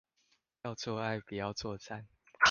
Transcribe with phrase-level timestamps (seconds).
[0.63, 2.05] 要做愛，不要作戰